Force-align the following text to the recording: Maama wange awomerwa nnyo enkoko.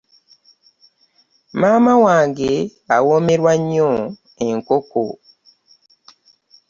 Maama 1.59 1.93
wange 2.05 2.51
awomerwa 2.95 3.53
nnyo 3.59 3.89
enkoko. 4.47 5.03